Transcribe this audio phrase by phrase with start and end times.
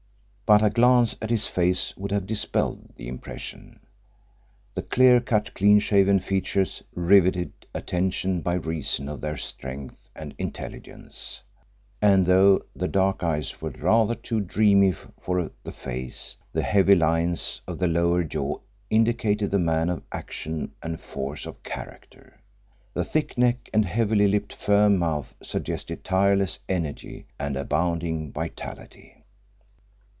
[0.43, 3.79] But a glance at his face would have dispelled the impression.
[4.75, 11.41] The clear cut, clean shaven features riveted attention by reason of their strength and intelligence,
[12.01, 17.61] and though the dark eyes were rather too dreamy for the face, the heavy lines
[17.65, 18.57] of the lower jaw
[18.89, 22.41] indicated the man of action and force of character.
[22.93, 29.15] The thick neck and heavily lipped firm mouth suggested tireless energy and abounding vitality.